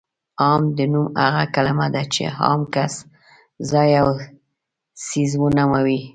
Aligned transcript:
عام 0.41 0.63
نوم 0.91 1.07
هغه 1.23 1.43
کلمه 1.55 1.85
ده 1.93 2.01
چې 2.13 2.23
عام 2.43 2.61
کس، 2.73 2.93
ځای 3.69 3.89
او 4.03 4.07
څیز 5.05 5.31
ونوموي. 5.37 6.01